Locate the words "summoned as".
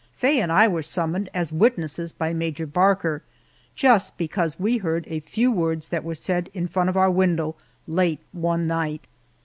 0.81-1.53